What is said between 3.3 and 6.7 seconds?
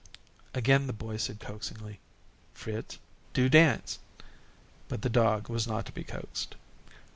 do dance," but the dog was not to be coaxed.